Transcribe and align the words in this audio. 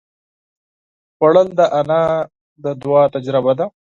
خوړل 1.15 1.47
د 1.59 1.61
انا 1.79 2.01
د 2.63 2.65
دعا 2.81 3.03
تجربه 3.15 3.51
ده 3.59 3.65